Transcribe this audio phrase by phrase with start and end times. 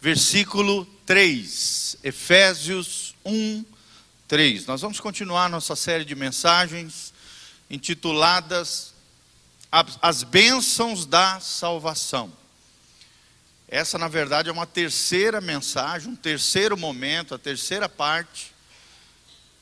[0.00, 1.96] versículo 3.
[2.02, 3.64] Efésios 1,
[4.28, 4.66] 3.
[4.66, 7.12] Nós vamos continuar nossa série de mensagens
[7.70, 8.94] intituladas
[9.70, 12.32] As Bênçãos da Salvação.
[13.68, 18.54] Essa, na verdade, é uma terceira mensagem, um terceiro momento, a terceira parte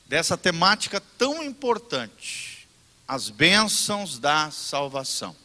[0.05, 2.67] dessa temática tão importante,
[3.07, 5.35] as bênçãos da salvação.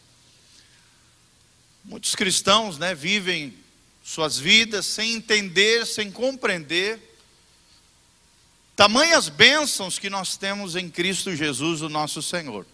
[1.82, 3.57] Muitos cristãos né, vivem
[4.11, 6.98] suas vidas sem entender, sem compreender
[8.75, 12.66] tamanhas bênçãos que nós temos em Cristo Jesus, o nosso Senhor.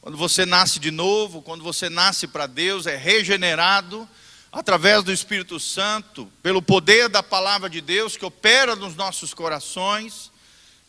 [0.00, 4.08] Quando você nasce de novo, quando você nasce para Deus, é regenerado
[4.50, 10.32] através do Espírito Santo, pelo poder da palavra de Deus que opera nos nossos corações.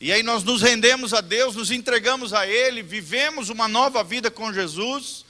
[0.02, 4.32] E aí nós nos rendemos a Deus, nos entregamos a Ele, vivemos uma nova vida
[4.32, 5.24] com Jesus.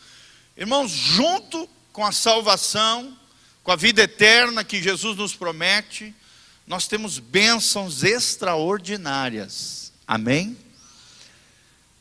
[0.56, 3.18] Irmãos, junto com a salvação,
[3.68, 6.16] com a vida eterna que Jesus nos promete,
[6.66, 9.92] nós temos bênçãos extraordinárias.
[10.08, 10.58] Amém?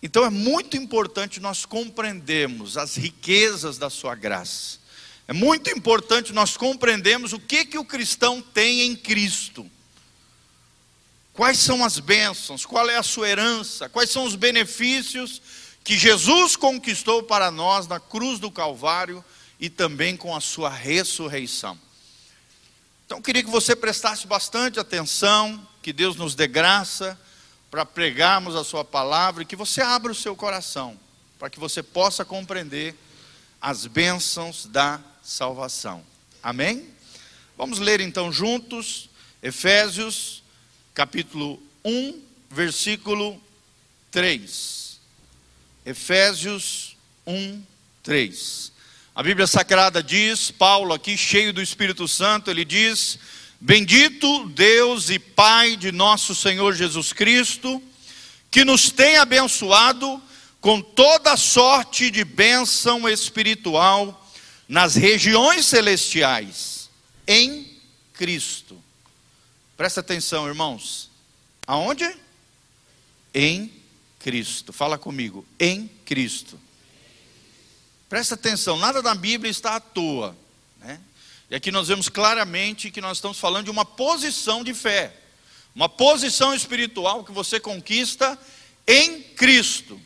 [0.00, 4.78] Então é muito importante nós compreendermos as riquezas da sua graça.
[5.26, 9.68] É muito importante nós compreendermos o que que o cristão tem em Cristo.
[11.32, 12.64] Quais são as bênçãos?
[12.64, 13.88] Qual é a sua herança?
[13.88, 15.42] Quais são os benefícios
[15.82, 19.24] que Jesus conquistou para nós na cruz do Calvário?
[19.58, 21.78] E também com a sua ressurreição.
[23.06, 27.18] Então, queria que você prestasse bastante atenção, que Deus nos dê graça
[27.70, 30.98] para pregarmos a Sua palavra e que você abra o seu coração,
[31.38, 32.96] para que você possa compreender
[33.60, 36.04] as bênçãos da salvação.
[36.42, 36.88] Amém?
[37.56, 39.08] Vamos ler então juntos,
[39.42, 40.42] Efésios,
[40.92, 42.20] capítulo 1,
[42.50, 43.40] versículo
[44.10, 45.00] 3.
[45.84, 47.62] Efésios 1,
[48.02, 48.72] 3.
[49.16, 53.18] A Bíblia Sagrada diz, Paulo aqui, cheio do Espírito Santo, ele diz:
[53.58, 57.82] Bendito Deus e Pai de nosso Senhor Jesus Cristo,
[58.50, 60.22] que nos tem abençoado
[60.60, 64.30] com toda sorte de bênção espiritual
[64.68, 66.90] nas regiões celestiais,
[67.26, 67.74] em
[68.12, 68.78] Cristo.
[69.78, 71.08] Presta atenção, irmãos.
[71.66, 72.04] Aonde?
[73.32, 73.72] Em
[74.18, 74.74] Cristo.
[74.74, 75.42] Fala comigo.
[75.58, 76.65] Em Cristo.
[78.08, 80.36] Presta atenção, nada da Bíblia está à toa.
[80.78, 81.00] Né?
[81.50, 85.12] E aqui nós vemos claramente que nós estamos falando de uma posição de fé,
[85.74, 88.38] uma posição espiritual que você conquista
[88.86, 90.00] em Cristo,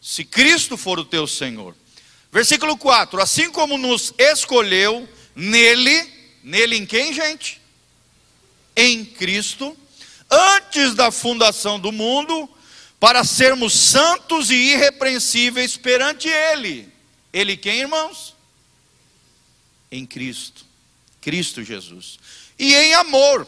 [0.00, 1.74] se Cristo for o teu Senhor.
[2.30, 6.08] Versículo 4: Assim como nos escolheu nele,
[6.44, 7.60] nele em quem, gente?
[8.76, 9.76] Em Cristo,
[10.30, 12.48] antes da fundação do mundo,
[13.00, 16.99] para sermos santos e irrepreensíveis perante Ele.
[17.32, 18.34] Ele quem, irmãos?
[19.90, 20.64] Em Cristo.
[21.20, 22.18] Cristo Jesus.
[22.58, 23.46] E em amor.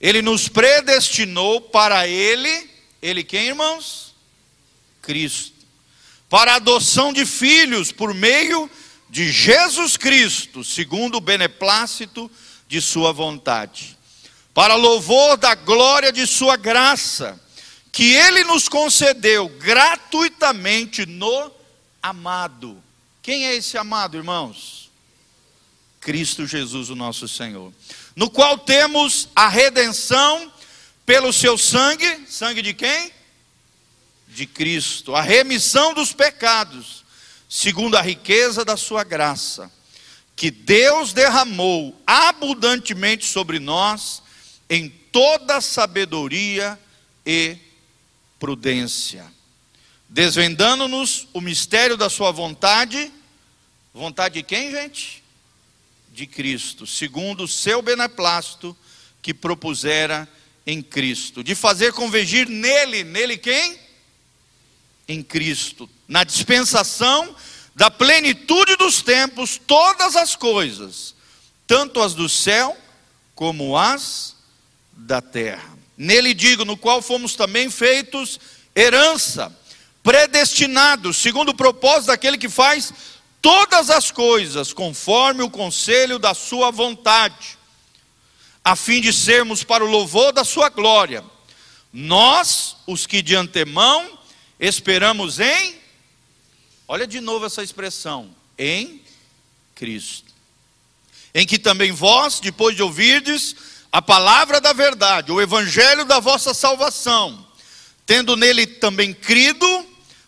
[0.00, 2.70] Ele nos predestinou para Ele.
[3.00, 4.14] Ele quem, irmãos?
[5.02, 5.54] Cristo.
[6.28, 8.70] Para a adoção de filhos por meio
[9.08, 12.30] de Jesus Cristo, segundo o beneplácito
[12.66, 13.96] de Sua vontade.
[14.52, 17.40] Para louvor da glória de Sua graça,
[17.92, 21.50] que Ele nos concedeu gratuitamente no
[22.04, 22.84] amado.
[23.22, 24.90] Quem é esse amado, irmãos?
[26.02, 27.72] Cristo Jesus, o nosso Senhor,
[28.14, 30.52] no qual temos a redenção
[31.06, 33.10] pelo seu sangue, sangue de quem?
[34.28, 37.02] De Cristo, a remissão dos pecados,
[37.48, 39.72] segundo a riqueza da sua graça,
[40.36, 44.22] que Deus derramou abundantemente sobre nós
[44.68, 46.78] em toda sabedoria
[47.24, 47.56] e
[48.38, 49.33] prudência
[50.14, 53.12] desvendando-nos o mistério da sua vontade.
[53.92, 55.24] Vontade de quem, gente?
[56.12, 58.76] De Cristo, segundo o seu beneplácito
[59.20, 60.28] que propusera
[60.64, 63.76] em Cristo, de fazer convergir nele, nele quem?
[65.08, 67.34] Em Cristo, na dispensação
[67.74, 71.12] da plenitude dos tempos, todas as coisas,
[71.66, 72.78] tanto as do céu
[73.34, 74.36] como as
[74.92, 75.76] da terra.
[75.98, 78.38] Nele digo, no qual fomos também feitos
[78.76, 79.52] herança
[80.04, 82.94] predestinados, segundo o propósito daquele que faz
[83.42, 87.58] todas as coisas conforme o conselho da sua vontade,
[88.62, 91.24] a fim de sermos para o louvor da sua glória.
[91.92, 94.16] Nós, os que de antemão
[94.60, 95.82] esperamos em
[96.86, 99.00] Olha de novo essa expressão, em
[99.74, 100.32] Cristo.
[101.34, 103.56] Em que também vós, depois de ouvirdes
[103.90, 107.46] a palavra da verdade, o evangelho da vossa salvação,
[108.04, 109.66] tendo nele também crido,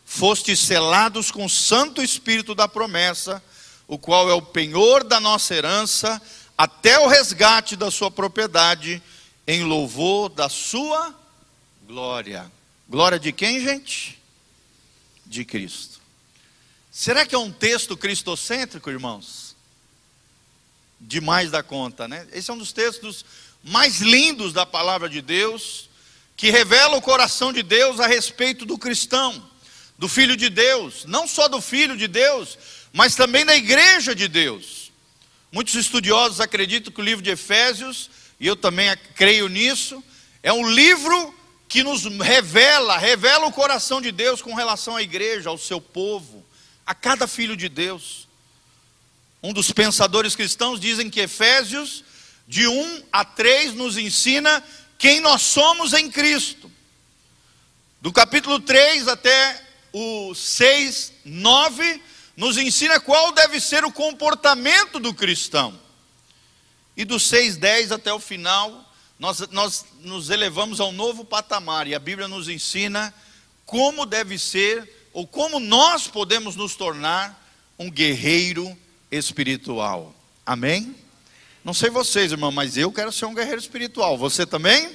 [0.06, 3.42] fostes selados com o Santo Espírito da promessa,
[3.88, 6.22] o qual é o penhor da nossa herança,
[6.56, 9.02] até o resgate da sua propriedade,
[9.46, 11.14] em louvor da sua
[11.86, 12.50] glória.
[12.88, 14.18] Glória de quem, gente?
[15.26, 16.00] De Cristo.
[16.90, 19.54] Será que é um texto cristocêntrico, irmãos?
[20.98, 22.26] Demais da conta, né?
[22.32, 23.24] Esse é um dos textos
[23.62, 25.90] mais lindos da palavra de Deus,
[26.36, 29.44] que revela o coração de Deus a respeito do cristão,
[29.98, 32.58] do filho de Deus, não só do filho de Deus,
[32.92, 34.92] mas também da igreja de Deus.
[35.50, 40.02] Muitos estudiosos acreditam que o livro de Efésios, e eu também creio nisso,
[40.42, 41.34] é um livro
[41.68, 46.44] que nos revela, revela o coração de Deus com relação à igreja, ao seu povo,
[46.84, 48.28] a cada filho de Deus.
[49.42, 52.04] Um dos pensadores cristãos dizem que Efésios,
[52.46, 54.62] de 1 a 3, nos ensina
[54.98, 56.70] quem nós somos em Cristo.
[58.00, 59.65] Do capítulo 3 até
[59.98, 62.02] o 6, 9,
[62.36, 65.72] nos ensina qual deve ser o comportamento do cristão.
[66.94, 71.86] E do 6, 10 até o final, nós, nós nos elevamos a um novo patamar,
[71.86, 73.14] e a Bíblia nos ensina
[73.64, 77.42] como deve ser, ou como nós podemos nos tornar
[77.78, 78.76] um guerreiro
[79.10, 80.14] espiritual.
[80.44, 80.94] Amém?
[81.64, 84.18] Não sei vocês, irmão, mas eu quero ser um guerreiro espiritual.
[84.18, 84.94] Você também?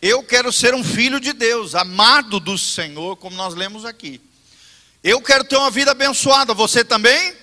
[0.00, 4.20] Eu quero ser um filho de Deus, amado do Senhor, como nós lemos aqui.
[5.02, 6.54] Eu quero ter uma vida abençoada.
[6.54, 7.34] Você também?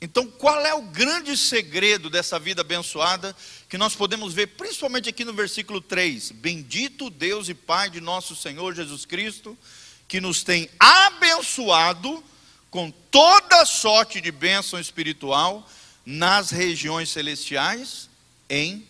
[0.00, 3.36] Então, qual é o grande segredo dessa vida abençoada
[3.68, 6.30] que nós podemos ver principalmente aqui no versículo 3?
[6.30, 9.58] Bendito Deus e Pai de nosso Senhor Jesus Cristo,
[10.06, 12.24] que nos tem abençoado
[12.70, 15.68] com toda sorte de bênção espiritual
[16.06, 18.08] nas regiões celestiais
[18.48, 18.86] em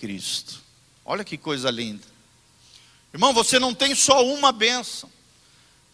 [0.00, 0.67] Cristo.
[1.10, 2.06] Olha que coisa linda.
[3.14, 5.10] Irmão, você não tem só uma bênção.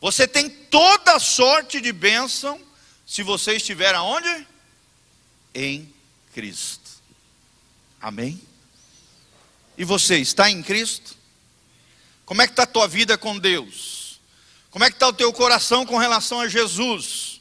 [0.01, 2.61] Você tem toda sorte de bênção
[3.07, 4.45] se você estiver aonde?
[5.55, 5.89] Em
[6.33, 6.91] Cristo.
[8.01, 8.43] Amém?
[9.79, 11.17] E você está em Cristo?
[12.27, 14.19] Como é que está a tua vida com Deus?
[14.69, 17.41] Como é que está o teu coração com relação a Jesus?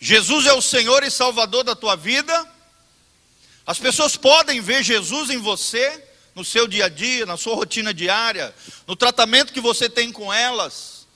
[0.00, 2.52] Jesus é o Senhor e Salvador da tua vida?
[3.64, 7.92] As pessoas podem ver Jesus em você, no seu dia a dia, na sua rotina
[7.92, 8.54] diária,
[8.86, 11.06] no tratamento que você tem com elas.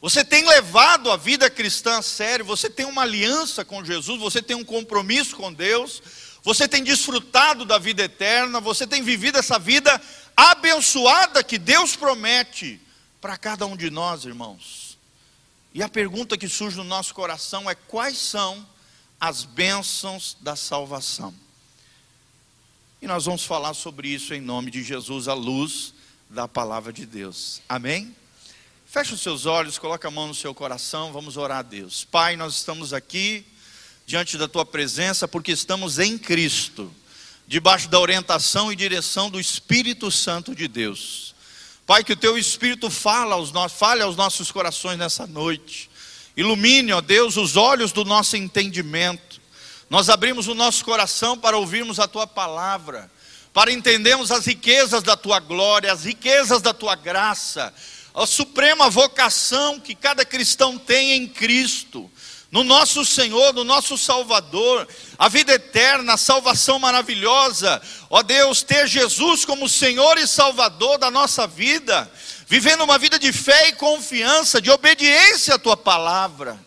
[0.00, 4.42] Você tem levado a vida cristã a sério, você tem uma aliança com Jesus, você
[4.42, 6.02] tem um compromisso com Deus,
[6.42, 10.00] você tem desfrutado da vida eterna, você tem vivido essa vida
[10.36, 12.80] abençoada que Deus promete
[13.20, 14.98] para cada um de nós, irmãos.
[15.72, 18.66] E a pergunta que surge no nosso coração é: quais são
[19.20, 21.32] as bênçãos da salvação?
[23.02, 25.92] E nós vamos falar sobre isso em nome de Jesus, à luz
[26.30, 27.60] da palavra de Deus.
[27.68, 28.14] Amém?
[28.86, 32.04] Feche os seus olhos, coloque a mão no seu coração, vamos orar a Deus.
[32.04, 33.44] Pai, nós estamos aqui
[34.06, 36.94] diante da tua presença porque estamos em Cristo,
[37.44, 41.34] debaixo da orientação e direção do Espírito Santo de Deus.
[41.84, 43.68] Pai, que o teu Espírito fala aos no...
[43.68, 45.90] fale aos nossos corações nessa noite.
[46.36, 49.31] Ilumine, ó Deus, os olhos do nosso entendimento.
[49.92, 53.08] Nós abrimos o nosso coração para ouvirmos a tua palavra,
[53.52, 57.72] para entendermos as riquezas da tua glória, as riquezas da tua graça
[58.14, 62.10] a suprema vocação que cada cristão tem em Cristo,
[62.50, 64.86] no nosso Senhor, no nosso Salvador,
[65.18, 67.80] a vida eterna, a salvação maravilhosa,
[68.10, 72.10] ó Deus, ter Jesus como Senhor e Salvador da nossa vida,
[72.46, 76.58] vivendo uma vida de fé e confiança, de obediência à tua palavra.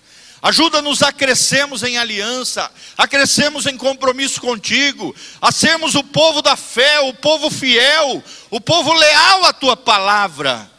[0.46, 6.56] Ajuda-nos a crescermos em aliança, a crescermos em compromisso contigo, a sermos o povo da
[6.56, 10.70] fé, o povo fiel, o povo leal à tua palavra.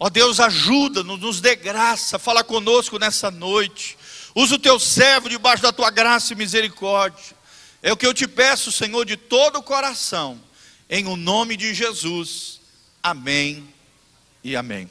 [0.00, 3.98] Ó Deus, ajuda-nos, nos dê graça, fala conosco nessa noite.
[4.34, 7.36] Usa o teu servo debaixo da tua graça e misericórdia.
[7.82, 10.40] É o que eu te peço, Senhor, de todo o coração,
[10.88, 12.62] em o nome de Jesus.
[13.02, 13.68] Amém
[14.42, 14.88] e amém.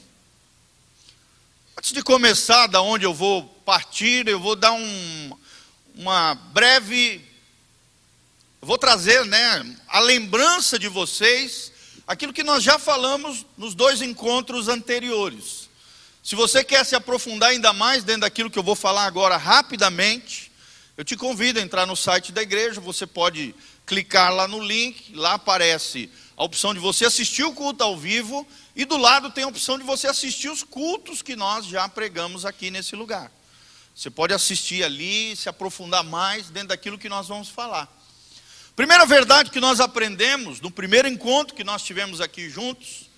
[1.75, 5.37] Antes de começar, da onde eu vou partir, eu vou dar um,
[5.95, 7.21] uma breve,
[8.61, 11.71] vou trazer, né, a lembrança de vocês
[12.05, 15.69] aquilo que nós já falamos nos dois encontros anteriores.
[16.21, 20.51] Se você quer se aprofundar ainda mais dentro daquilo que eu vou falar agora rapidamente,
[20.97, 25.15] eu te convido a entrar no site da igreja, você pode clicar lá no link,
[25.15, 29.45] lá aparece a opção de você assistir o culto ao vivo e do lado tem
[29.45, 33.31] a opção de você assistir os cultos que nós já pregamos aqui nesse lugar.
[34.01, 37.87] Você pode assistir ali, se aprofundar mais dentro daquilo que nós vamos falar.
[38.75, 43.11] Primeira verdade que nós aprendemos no primeiro encontro que nós tivemos aqui juntos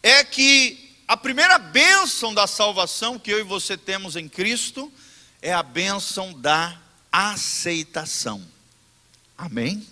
[0.00, 4.92] é que a primeira bênção da salvação que eu e você temos em Cristo
[5.42, 8.40] é a bênção da aceitação.
[9.36, 9.84] Amém?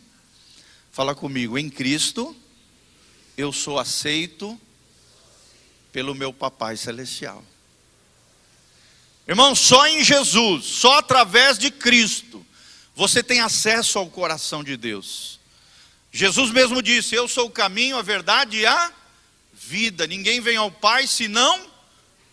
[0.92, 2.36] Fala comigo, em Cristo
[3.36, 4.56] eu sou aceito
[5.90, 7.42] pelo meu Papai Celestial.
[9.28, 12.44] Irmão, só em Jesus, só através de Cristo,
[12.94, 15.38] você tem acesso ao coração de Deus.
[16.10, 18.90] Jesus mesmo disse: Eu sou o caminho, a verdade e a
[19.52, 20.06] vida.
[20.06, 21.70] Ninguém vem ao Pai senão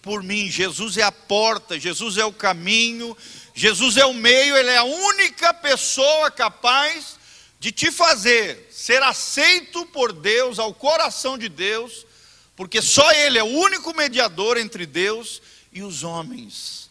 [0.01, 0.49] por mim.
[0.49, 3.15] Jesus é a porta, Jesus é o caminho,
[3.53, 7.17] Jesus é o meio, Ele é a única pessoa capaz
[7.59, 12.05] de te fazer ser aceito por Deus, ao coração de Deus,
[12.55, 15.41] porque só Ele é o único mediador entre Deus
[15.73, 16.84] e os homens.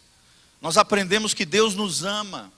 [0.65, 2.51] Nós aprendemos que Deus nos ama,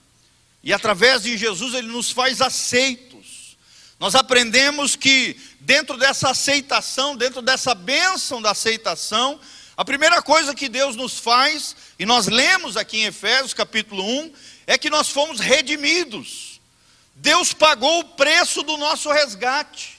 [0.64, 3.54] e através de Jesus Ele nos faz aceitos.
[4.00, 9.38] Nós aprendemos que dentro dessa aceitação, dentro dessa bênção da aceitação,
[9.76, 14.32] a primeira coisa que Deus nos faz, e nós lemos aqui em Efésios capítulo 1,
[14.66, 16.62] é que nós fomos redimidos.
[17.14, 19.97] Deus pagou o preço do nosso resgate.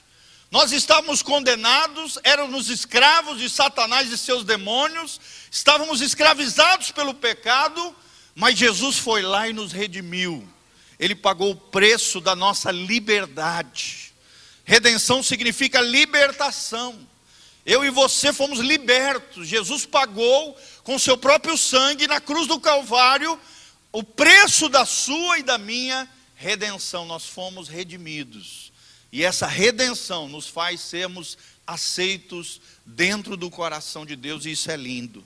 [0.52, 7.96] Nós estávamos condenados, éramos escravos de Satanás e seus demônios, estávamos escravizados pelo pecado,
[8.34, 10.48] mas Jesus foi lá e nos redimiu.
[11.00, 14.12] Ele pagou o preço da nossa liberdade.
[14.66, 17.08] Redenção significa libertação.
[17.66, 19.48] Eu e você fomos libertos.
[19.48, 23.40] Jesus pagou com seu próprio sangue na cruz do Calvário
[23.92, 27.06] o preço da sua e da minha redenção.
[27.06, 28.69] Nós fomos redimidos.
[29.12, 34.76] E essa redenção nos faz sermos aceitos dentro do coração de Deus, e isso é
[34.76, 35.24] lindo.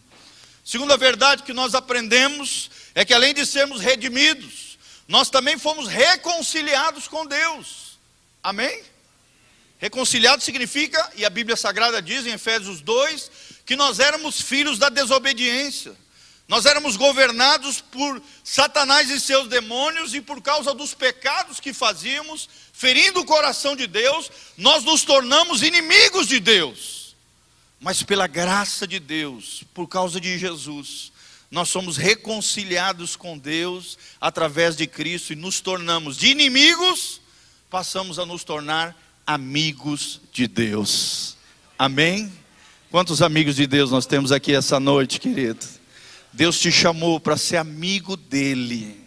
[0.63, 7.07] Segunda verdade que nós aprendemos é que além de sermos redimidos, nós também fomos reconciliados
[7.07, 7.97] com Deus.
[8.41, 8.83] Amém?
[9.77, 13.31] Reconciliado significa, e a Bíblia Sagrada diz em Efésios 2,
[13.65, 15.93] que nós éramos filhos da desobediência.
[16.47, 22.49] Nós éramos governados por Satanás e seus demônios, e por causa dos pecados que fazíamos,
[22.73, 27.15] ferindo o coração de Deus, nós nos tornamos inimigos de Deus.
[27.79, 31.11] Mas pela graça de Deus, por causa de Jesus,
[31.49, 37.21] nós somos reconciliados com Deus através de Cristo e nos tornamos de inimigos,
[37.69, 38.95] passamos a nos tornar
[39.25, 41.37] amigos de Deus.
[41.77, 42.31] Amém?
[42.89, 45.82] Quantos amigos de Deus nós temos aqui essa noite, querido?
[46.33, 48.99] Deus te chamou para ser amigo dele.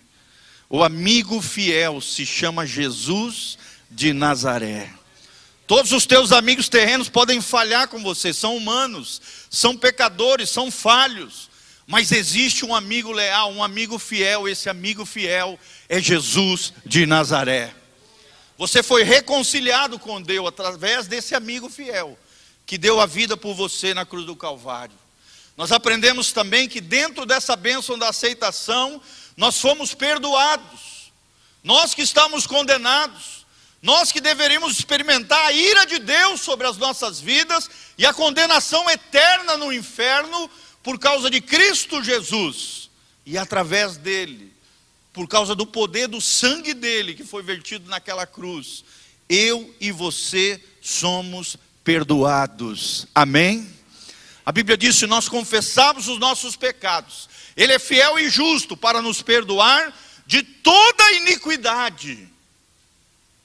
[0.70, 3.58] O amigo fiel se chama Jesus
[3.90, 4.90] de Nazaré.
[5.66, 11.50] Todos os teus amigos terrenos podem falhar com você, são humanos, são pecadores, são falhos,
[11.88, 17.74] mas existe um amigo leal, um amigo fiel, esse amigo fiel é Jesus de Nazaré.
[18.56, 22.16] Você foi reconciliado com Deus através desse amigo fiel,
[22.64, 25.05] que deu a vida por você na cruz do Calvário.
[25.56, 29.00] Nós aprendemos também que dentro dessa bênção da aceitação,
[29.36, 31.12] nós fomos perdoados.
[31.64, 33.46] Nós que estamos condenados,
[33.80, 38.88] nós que deveríamos experimentar a ira de Deus sobre as nossas vidas e a condenação
[38.90, 40.50] eterna no inferno
[40.82, 42.90] por causa de Cristo Jesus
[43.24, 44.52] e através dele,
[45.12, 48.84] por causa do poder do sangue dele que foi vertido naquela cruz,
[49.28, 53.06] eu e você somos perdoados.
[53.14, 53.75] Amém?
[54.46, 59.02] A Bíblia diz: se nós confessarmos os nossos pecados, Ele é fiel e justo para
[59.02, 59.92] nos perdoar
[60.24, 62.28] de toda iniquidade.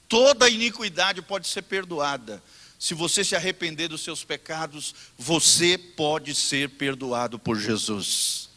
[0.08, 2.40] Toda iniquidade pode ser perdoada.
[2.78, 8.48] Se você se arrepender dos seus pecados, você pode ser perdoado por Jesus.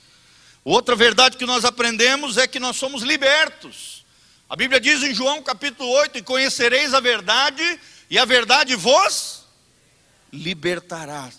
[0.64, 4.04] Outra verdade que nós aprendemos é que nós somos libertos.
[4.50, 9.46] A Bíblia diz em João capítulo 8: E conhecereis a verdade, e a verdade vos
[10.32, 11.32] libertará.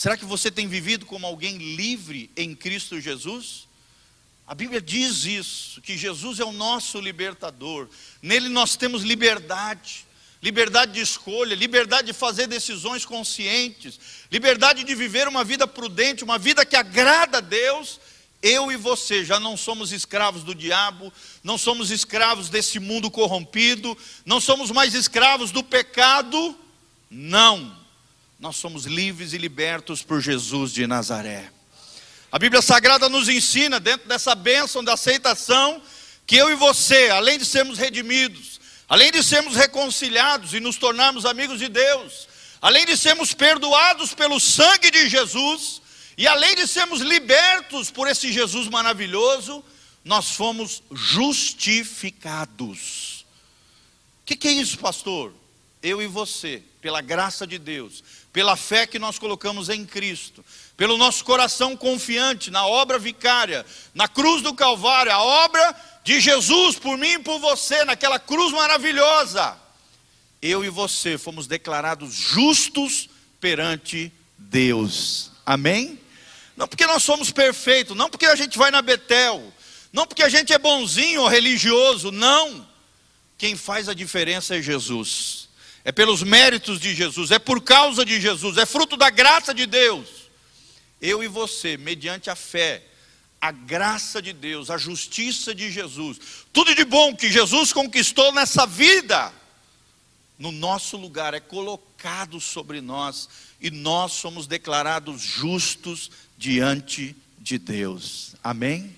[0.00, 3.68] Será que você tem vivido como alguém livre em Cristo Jesus?
[4.46, 7.86] A Bíblia diz isso, que Jesus é o nosso libertador.
[8.22, 10.06] Nele nós temos liberdade,
[10.42, 14.00] liberdade de escolha, liberdade de fazer decisões conscientes,
[14.32, 18.00] liberdade de viver uma vida prudente, uma vida que agrada a Deus.
[18.40, 21.12] Eu e você já não somos escravos do diabo,
[21.44, 26.56] não somos escravos desse mundo corrompido, não somos mais escravos do pecado.
[27.10, 27.79] Não
[28.40, 31.52] nós somos livres e libertos por Jesus de Nazaré.
[32.32, 35.82] A Bíblia Sagrada nos ensina, dentro dessa bênção da aceitação,
[36.26, 41.26] que eu e você, além de sermos redimidos, além de sermos reconciliados e nos tornarmos
[41.26, 42.26] amigos de Deus,
[42.62, 45.82] além de sermos perdoados pelo sangue de Jesus,
[46.16, 49.62] e além de sermos libertos por esse Jesus maravilhoso,
[50.02, 53.26] nós fomos justificados.
[54.22, 55.34] O que, que é isso, pastor?
[55.82, 60.44] Eu e você, pela graça de Deus, pela fé que nós colocamos em Cristo,
[60.76, 66.78] pelo nosso coração confiante na obra vicária, na cruz do Calvário, a obra de Jesus
[66.78, 69.56] por mim e por você, naquela cruz maravilhosa,
[70.40, 73.08] eu e você fomos declarados justos
[73.40, 75.30] perante Deus.
[75.44, 75.98] Amém?
[76.56, 79.52] Não porque nós somos perfeitos, não porque a gente vai na Betel,
[79.92, 82.68] não porque a gente é bonzinho ou religioso, não.
[83.36, 85.49] Quem faz a diferença é Jesus.
[85.84, 89.66] É pelos méritos de Jesus, é por causa de Jesus, é fruto da graça de
[89.66, 90.08] Deus.
[91.00, 92.82] Eu e você, mediante a fé,
[93.40, 96.18] a graça de Deus, a justiça de Jesus,
[96.52, 99.32] tudo de bom que Jesus conquistou nessa vida,
[100.38, 103.28] no nosso lugar é colocado sobre nós
[103.60, 108.34] e nós somos declarados justos diante de Deus.
[108.42, 108.96] Amém?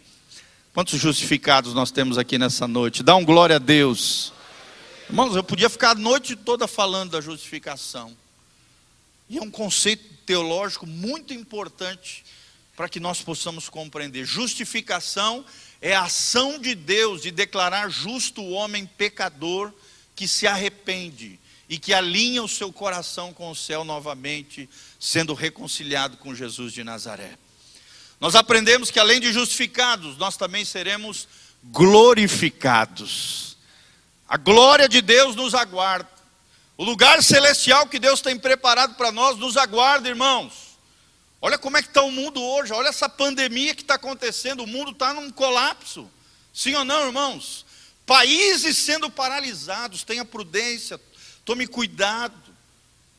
[0.72, 3.02] Quantos justificados nós temos aqui nessa noite?
[3.02, 4.32] Dá um glória a Deus.
[5.12, 8.16] Irmãos, eu podia ficar a noite toda falando da justificação.
[9.28, 12.24] E é um conceito teológico muito importante
[12.74, 14.24] para que nós possamos compreender.
[14.24, 15.44] Justificação
[15.82, 19.70] é a ação de Deus de declarar justo o homem pecador
[20.16, 21.38] que se arrepende
[21.68, 24.66] e que alinha o seu coração com o céu novamente,
[24.98, 27.36] sendo reconciliado com Jesus de Nazaré.
[28.18, 31.28] Nós aprendemos que além de justificados, nós também seremos
[31.64, 33.51] glorificados.
[34.32, 36.08] A glória de Deus nos aguarda.
[36.78, 40.78] O lugar celestial que Deus tem preparado para nós nos aguarda, irmãos.
[41.38, 44.66] Olha como é que está o mundo hoje, olha essa pandemia que está acontecendo, o
[44.66, 46.10] mundo está num colapso.
[46.50, 47.66] Sim ou não, irmãos?
[48.06, 50.98] Países sendo paralisados, tenha prudência,
[51.44, 52.56] tome cuidado.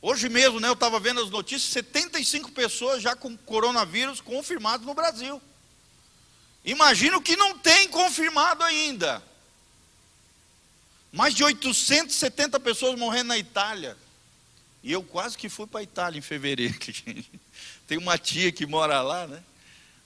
[0.01, 4.95] Hoje mesmo, né, eu estava vendo as notícias, 75 pessoas já com coronavírus confirmados no
[4.95, 5.39] Brasil.
[6.65, 9.21] Imagina o que não tem confirmado ainda.
[11.13, 13.95] Mais de 870 pessoas morrendo na Itália.
[14.83, 16.75] E eu quase que fui para a Itália em fevereiro.
[17.87, 19.41] Tem uma tia que mora lá, né?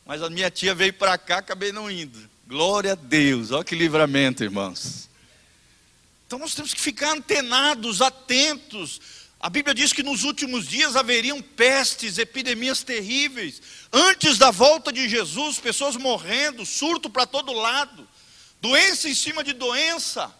[0.05, 2.29] Mas a minha tia veio para cá, acabei não indo.
[2.45, 5.09] Glória a Deus, olha que livramento, irmãos.
[6.27, 9.01] Então nós temos que ficar antenados, atentos,
[9.39, 13.61] a Bíblia diz que nos últimos dias haveriam pestes, epidemias terríveis.
[13.93, 18.07] Antes da volta de Jesus, pessoas morrendo, surto para todo lado,
[18.59, 20.33] doença em cima de doença.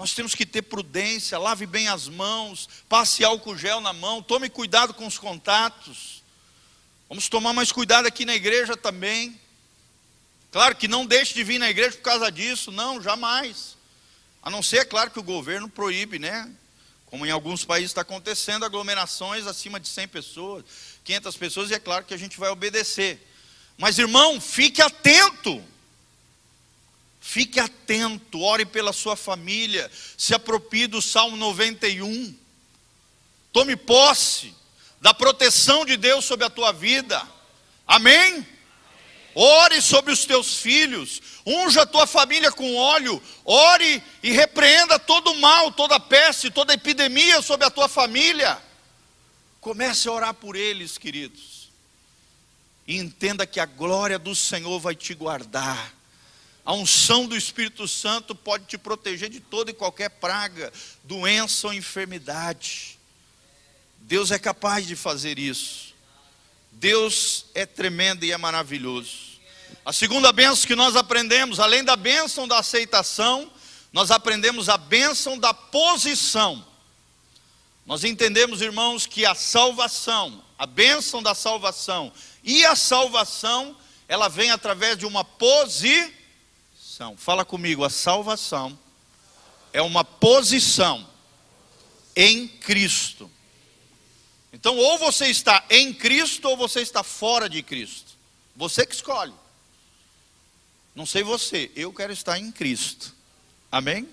[0.00, 4.48] Nós temos que ter prudência, lave bem as mãos, passe álcool gel na mão, tome
[4.48, 6.22] cuidado com os contatos.
[7.06, 9.38] Vamos tomar mais cuidado aqui na igreja também.
[10.50, 13.76] Claro que não deixe de vir na igreja por causa disso, não, jamais.
[14.42, 16.50] A não ser, é claro, que o governo proíbe, né?
[17.04, 20.64] Como em alguns países está acontecendo, aglomerações acima de 100 pessoas,
[21.04, 23.20] 500 pessoas, e é claro que a gente vai obedecer.
[23.76, 25.62] Mas irmão, fique atento.
[27.20, 32.34] Fique atento, ore pela sua família, se aproprie do Salmo 91.
[33.52, 34.54] Tome posse
[35.00, 37.22] da proteção de Deus sobre a tua vida.
[37.86, 38.46] Amém?
[39.34, 45.30] Ore sobre os teus filhos, unja a tua família com óleo, ore e repreenda todo
[45.30, 48.60] o mal, toda peste, toda epidemia sobre a tua família.
[49.60, 51.70] Comece a orar por eles, queridos.
[52.86, 55.94] E entenda que a glória do Senhor vai te guardar.
[56.64, 61.72] A unção do Espírito Santo pode te proteger de toda e qualquer praga, doença ou
[61.72, 62.98] enfermidade.
[63.98, 65.94] Deus é capaz de fazer isso.
[66.72, 69.30] Deus é tremendo e é maravilhoso.
[69.84, 73.50] A segunda bênção que nós aprendemos, além da bênção da aceitação,
[73.92, 76.64] nós aprendemos a bênção da posição.
[77.86, 82.12] Nós entendemos, irmãos, que a salvação, a bênção da salvação
[82.44, 86.19] e a salvação, ela vem através de uma posição.
[87.16, 88.78] Fala comigo, a salvação
[89.72, 91.08] é uma posição
[92.14, 93.30] em Cristo.
[94.52, 98.12] Então, ou você está em Cristo ou você está fora de Cristo.
[98.54, 99.32] Você que escolhe.
[100.94, 103.14] Não sei você, eu quero estar em Cristo.
[103.72, 104.06] Amém?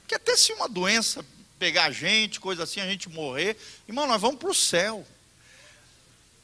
[0.00, 1.22] Porque até se uma doença
[1.58, 3.54] pegar a gente, coisa assim, a gente morrer,
[3.86, 5.06] irmão, nós vamos para o céu.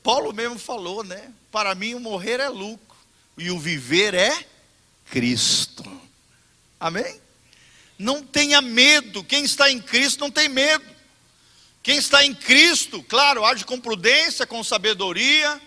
[0.03, 1.33] Paulo mesmo falou, né?
[1.51, 2.97] Para mim o morrer é lucro
[3.39, 4.47] e o viver é
[5.11, 5.85] Cristo.
[6.79, 7.21] Amém?
[7.99, 9.25] Não tenha medo.
[9.25, 10.85] Quem está em Cristo não tem medo.
[11.83, 15.61] Quem está em Cristo, claro, age com prudência, com sabedoria.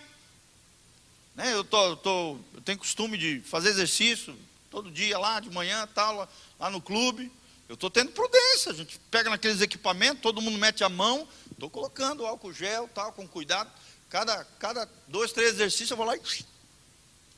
[1.34, 1.54] Né?
[1.54, 4.38] Eu, tô, tô, eu tenho costume de fazer exercício
[4.69, 7.32] todo dia lá, de manhã, tal, lá, lá no clube.
[7.69, 8.71] Eu estou tendo prudência.
[8.71, 11.28] A gente pega naqueles equipamentos, todo mundo mete a mão.
[11.52, 13.71] Estou colocando álcool gel, tal, com cuidado.
[14.10, 16.21] Cada, cada dois, três exercícios eu vou lá e.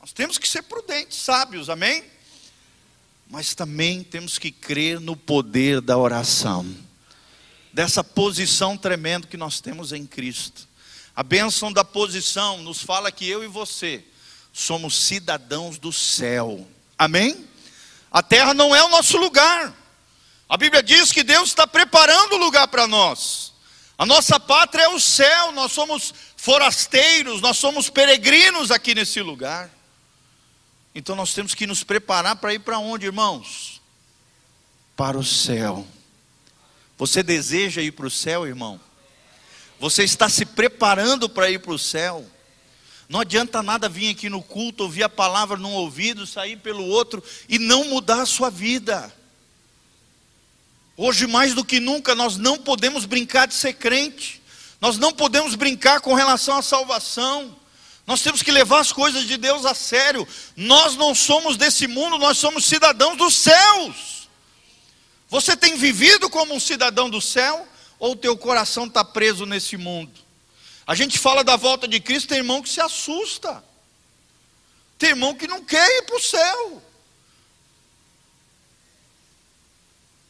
[0.02, 2.02] Nós temos que ser prudentes, sábios, amém?
[3.30, 6.66] Mas também temos que crer no poder da oração.
[7.72, 10.68] dessa posição tremenda que nós temos em Cristo.
[11.16, 14.04] A bênção da posição nos fala que eu e você
[14.52, 16.68] somos cidadãos do céu.
[16.98, 17.48] Amém?
[18.10, 19.72] A terra não é o nosso lugar.
[20.48, 23.52] A Bíblia diz que Deus está preparando o lugar para nós.
[23.96, 29.70] A nossa pátria é o céu, nós somos forasteiros, nós somos peregrinos aqui nesse lugar.
[30.94, 33.80] Então nós temos que nos preparar para ir para onde, irmãos?
[34.96, 35.86] Para o céu.
[36.98, 38.80] Você deseja ir para o céu, irmão?
[39.80, 42.24] Você está se preparando para ir para o céu?
[43.08, 47.22] Não adianta nada vir aqui no culto, ouvir a palavra num ouvido, sair pelo outro
[47.48, 49.12] e não mudar a sua vida.
[50.96, 54.42] Hoje, mais do que nunca, nós não podemos brincar de ser crente,
[54.80, 57.56] nós não podemos brincar com relação à salvação,
[58.12, 60.28] nós temos que levar as coisas de Deus a sério.
[60.54, 64.28] Nós não somos desse mundo, nós somos cidadãos dos céus.
[65.30, 67.66] Você tem vivido como um cidadão do céu
[67.98, 70.12] ou teu coração está preso nesse mundo?
[70.86, 73.64] A gente fala da volta de Cristo, tem irmão que se assusta.
[74.98, 76.82] Tem irmão que não quer ir para o céu.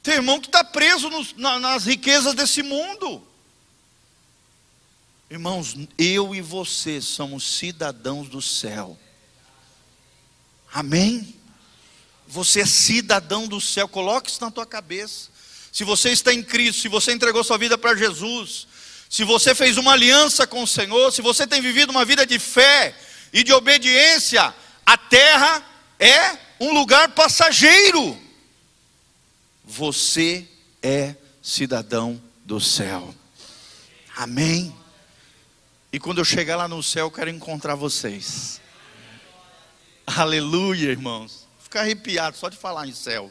[0.05, 3.27] Tem irmão que está preso nos, na, nas riquezas desse mundo.
[5.33, 8.99] Irmãos, eu e você somos cidadãos do céu.
[10.71, 11.35] Amém?
[12.29, 15.31] Você é cidadão do céu, coloque isso na tua cabeça.
[15.73, 18.67] Se você está em Cristo, se você entregou sua vida para Jesus,
[19.09, 22.39] se você fez uma aliança com o Senhor, se você tem vivido uma vida de
[22.39, 22.95] fé
[23.33, 25.67] e de obediência, a terra
[25.99, 28.19] é um lugar passageiro.
[29.65, 30.47] Você
[30.83, 33.15] é cidadão do céu.
[34.15, 34.82] Amém.
[35.93, 38.63] E quando eu chegar lá no céu, eu quero encontrar vocês.
[40.07, 41.47] Aleluia, irmãos.
[41.59, 43.31] Ficar arrepiado só de falar em céu.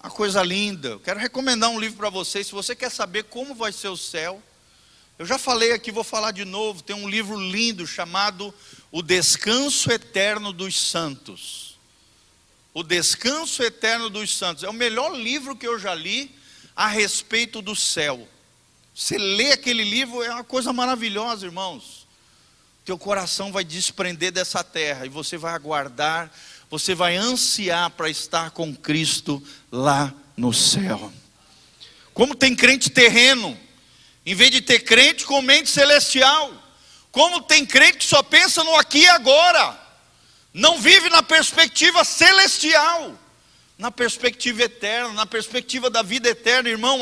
[0.00, 0.90] Uma coisa linda.
[0.90, 2.46] Eu quero recomendar um livro para vocês.
[2.46, 4.40] Se você quer saber como vai ser o céu,
[5.18, 6.80] eu já falei aqui, vou falar de novo.
[6.80, 8.54] Tem um livro lindo chamado
[8.92, 11.76] O Descanso Eterno dos Santos.
[12.72, 14.62] O Descanso Eterno dos Santos.
[14.62, 16.32] É o melhor livro que eu já li
[16.76, 18.28] a respeito do céu.
[18.98, 22.04] Você lê aquele livro, é uma coisa maravilhosa, irmãos.
[22.84, 26.28] Teu coração vai desprender dessa terra e você vai aguardar,
[26.68, 31.12] você vai ansiar para estar com Cristo lá no céu.
[32.12, 33.56] Como tem crente terreno,
[34.26, 36.52] em vez de ter crente com mente celestial.
[37.12, 39.80] Como tem crente que só pensa no aqui e agora,
[40.52, 43.16] não vive na perspectiva celestial,
[43.78, 47.00] na perspectiva eterna, na perspectiva da vida eterna, irmão.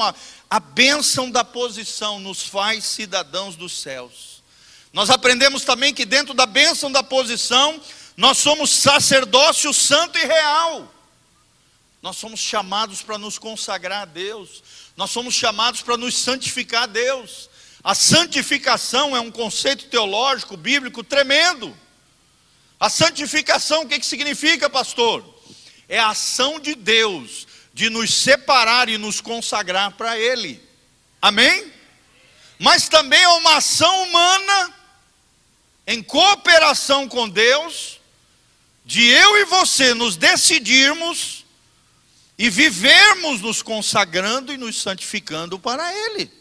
[0.48, 4.42] A, bênção da posição nos faz cidadãos dos céus.
[4.92, 7.80] Nós aprendemos também que dentro da bênção da posição,
[8.16, 10.92] nós somos sacerdócio santo e real.
[12.00, 14.62] Nós somos chamados para nos consagrar a Deus.
[14.96, 17.50] Nós somos chamados para nos santificar a Deus.
[17.82, 21.76] A santificação é um conceito teológico, bíblico tremendo.
[22.78, 25.24] A santificação, o que, que significa, pastor?
[25.88, 27.45] É a ação de Deus
[27.76, 30.66] de nos separar e nos consagrar para Ele.
[31.20, 31.70] Amém?
[32.58, 34.74] Mas também é uma ação humana,
[35.86, 38.00] em cooperação com Deus,
[38.82, 41.44] de eu e você nos decidirmos
[42.38, 46.32] e vivermos nos consagrando e nos santificando para Ele.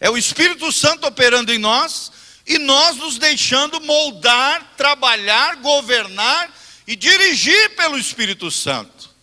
[0.00, 2.10] É o Espírito Santo operando em nós
[2.46, 6.50] e nós nos deixando moldar, trabalhar, governar
[6.86, 9.17] e dirigir pelo Espírito Santo.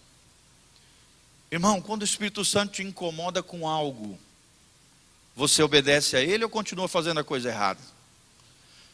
[1.55, 4.19] Irmão, quando o Espírito Santo te incomoda com algo,
[5.33, 7.79] você obedece a Ele ou continua fazendo a coisa errada?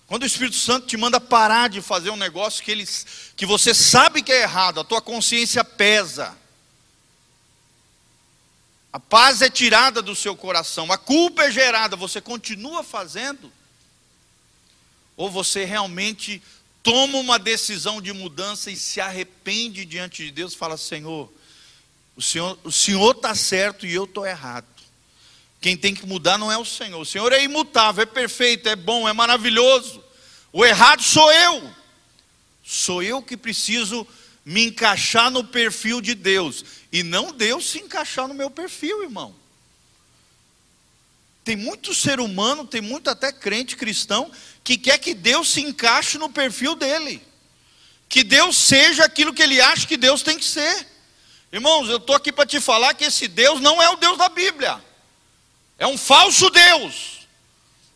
[0.06, 2.88] Quando o Espírito Santo te manda parar de fazer um negócio que, ele,
[3.36, 6.38] que você sabe que é errado, a tua consciência pesa,
[8.94, 13.52] a paz é tirada do seu coração, a culpa é gerada, você continua fazendo?
[15.18, 16.44] Ou você realmente
[16.84, 21.28] toma uma decisão de mudança e se arrepende diante de Deus fala: Senhor,
[22.64, 24.68] o Senhor está certo e eu estou errado.
[25.60, 27.00] Quem tem que mudar não é o Senhor.
[27.00, 30.04] O Senhor é imutável, é perfeito, é bom, é maravilhoso.
[30.52, 31.72] O errado sou eu.
[32.64, 34.08] Sou eu que preciso
[34.44, 39.36] me encaixar no perfil de Deus e não Deus se encaixar no meu perfil, irmão.
[41.44, 44.32] Tem muito ser humano, tem muito até crente cristão
[44.64, 47.22] que quer que Deus se encaixe no perfil dele.
[48.08, 50.88] Que Deus seja aquilo que ele acha que Deus tem que ser.
[51.52, 54.30] Irmãos, eu estou aqui para te falar que esse Deus não é o Deus da
[54.30, 54.82] Bíblia.
[55.78, 57.28] É um falso Deus.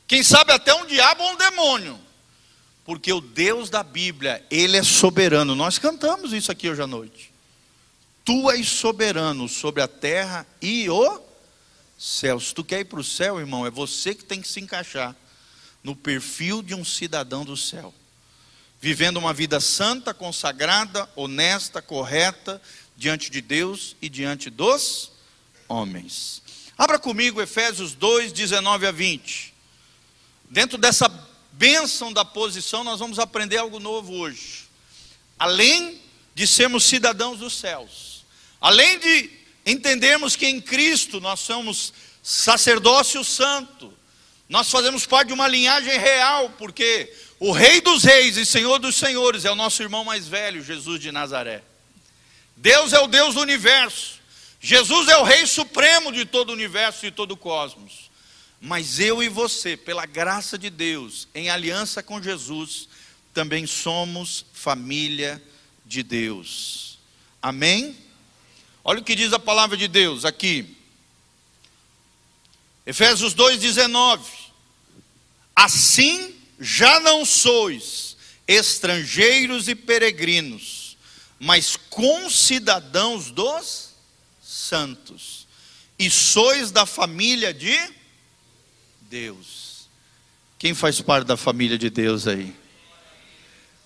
[0.07, 1.99] Quem sabe até um diabo ou um demônio.
[2.83, 5.55] Porque o Deus da Bíblia, Ele é soberano.
[5.55, 7.31] Nós cantamos isso aqui hoje à noite.
[8.25, 11.21] Tu és soberano sobre a terra e o
[11.97, 12.47] céus.
[12.47, 15.15] Se tu quer ir para o céu, irmão, é você que tem que se encaixar
[15.83, 17.93] no perfil de um cidadão do céu.
[18.81, 22.61] Vivendo uma vida santa, consagrada, honesta, correta,
[22.95, 25.11] diante de Deus e diante dos
[25.67, 26.41] homens.
[26.77, 29.53] Abra comigo Efésios 2, 19 a 20.
[30.49, 31.09] Dentro dessa
[31.51, 34.65] bênção da posição, nós vamos aprender algo novo hoje.
[35.39, 36.01] Além
[36.33, 38.25] de sermos cidadãos dos céus,
[38.59, 39.29] além de
[39.65, 43.93] entendermos que em Cristo nós somos sacerdócio santo,
[44.47, 48.95] nós fazemos parte de uma linhagem real, porque o Rei dos Reis e Senhor dos
[48.95, 51.63] Senhores é o nosso irmão mais velho, Jesus de Nazaré.
[52.55, 54.19] Deus é o Deus do universo.
[54.59, 58.09] Jesus é o Rei Supremo de todo o universo e todo o cosmos.
[58.59, 62.87] Mas eu e você, pela graça de Deus, em aliança com Jesus,
[63.33, 65.41] também somos família
[65.85, 66.97] de Deus.
[67.41, 67.95] Amém?
[68.83, 70.75] Olha o que diz a palavra de Deus aqui.
[72.85, 74.21] Efésios 2,19.
[75.55, 78.15] Assim já não sois
[78.47, 80.84] estrangeiros e peregrinos,
[81.39, 83.89] mas concidadãos dos
[84.41, 85.47] santos,
[85.97, 87.77] e sois da família de
[89.01, 89.87] Deus.
[90.57, 92.55] Quem faz parte da família de Deus aí?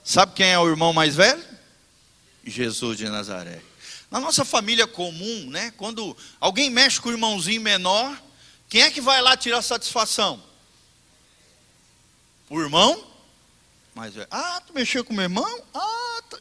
[0.03, 1.43] Sabe quem é o irmão mais velho?
[2.45, 3.61] Jesus de Nazaré.
[4.09, 8.19] Na nossa família comum, né, quando alguém mexe com o irmãozinho menor,
[8.67, 10.41] quem é que vai lá tirar satisfação?
[12.49, 13.09] O irmão
[14.07, 14.27] velho.
[14.31, 15.63] Ah, tu mexeu com meu irmão?
[15.73, 16.39] Ah, tá.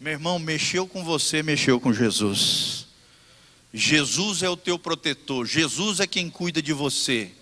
[0.00, 2.86] Meu irmão, mexeu com você, mexeu com Jesus.
[3.74, 7.32] Jesus é o teu protetor, Jesus é quem cuida de você.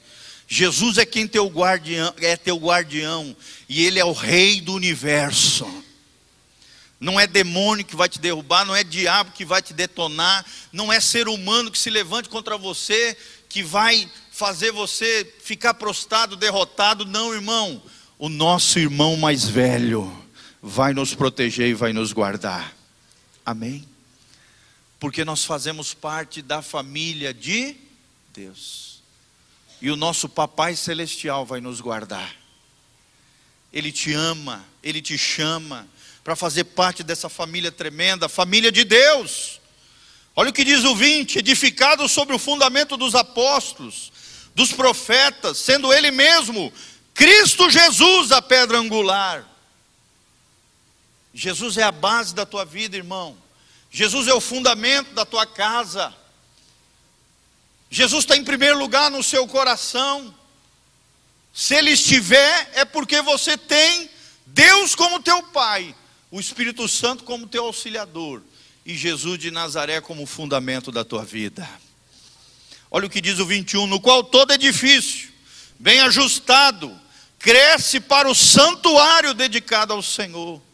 [0.48, 3.36] Jesus é quem teu guardião, é teu guardião
[3.68, 5.66] e ele é o rei do universo.
[6.98, 10.90] Não é demônio que vai te derrubar, não é diabo que vai te detonar, não
[10.90, 13.14] é ser humano que se levante contra você,
[13.50, 17.04] que vai fazer você ficar prostrado, derrotado.
[17.04, 17.82] Não, irmão.
[18.18, 20.25] O nosso irmão mais velho
[20.68, 22.74] vai nos proteger e vai nos guardar.
[23.44, 23.86] Amém?
[24.98, 27.76] Porque nós fazemos parte da família de
[28.34, 29.00] Deus.
[29.80, 32.34] E o nosso Papai Celestial vai nos guardar.
[33.72, 35.86] Ele te ama, ele te chama
[36.24, 39.60] para fazer parte dessa família tremenda, família de Deus.
[40.34, 44.10] Olha o que diz o 20: edificado sobre o fundamento dos apóstolos,
[44.52, 46.72] dos profetas, sendo Ele mesmo,
[47.14, 49.55] Cristo Jesus, a pedra angular.
[51.36, 53.36] Jesus é a base da tua vida, irmão.
[53.90, 56.12] Jesus é o fundamento da tua casa.
[57.90, 60.34] Jesus está em primeiro lugar no seu coração.
[61.52, 64.08] Se Ele estiver, é porque você tem
[64.46, 65.94] Deus como teu Pai
[66.30, 68.42] o Espírito Santo como teu auxiliador
[68.84, 71.68] e Jesus de Nazaré como fundamento da tua vida.
[72.90, 75.30] Olha o que diz o 21, no qual todo edifício,
[75.78, 76.98] bem ajustado,
[77.38, 80.65] cresce para o santuário dedicado ao Senhor.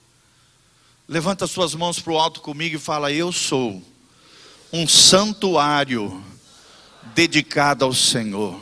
[1.12, 3.82] Levanta suas mãos para o alto comigo e fala: Eu sou
[4.72, 6.24] um santuário
[7.14, 8.58] dedicado ao Senhor.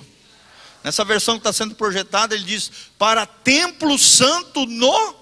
[0.82, 5.14] Nessa versão que está sendo projetada, ele diz: Para templo santo no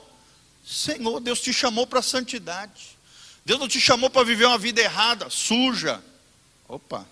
[0.64, 2.96] Senhor, Deus te chamou para a santidade.
[3.44, 6.02] Deus não te chamou para viver uma vida errada, suja.
[6.66, 7.06] Opa,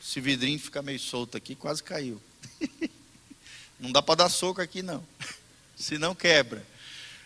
[0.00, 2.22] esse vidrinho fica meio solto aqui, quase caiu.
[3.80, 5.04] Não dá para dar soco aqui não,
[5.76, 6.66] senão quebra.